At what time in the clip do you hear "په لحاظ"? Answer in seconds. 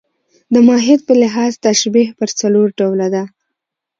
1.07-1.51